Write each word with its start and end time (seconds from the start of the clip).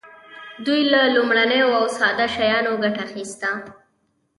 دوی 0.65 0.81
له 0.93 1.01
لومړنیو 1.15 1.69
او 1.79 1.85
ساده 1.97 2.25
شیانو 2.35 2.73
ګټه 2.83 3.01
اخیسته. 3.07 3.49